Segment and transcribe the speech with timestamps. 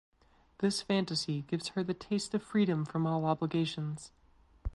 [0.57, 4.11] This fantasy gives her the taste of freedom from all obligations.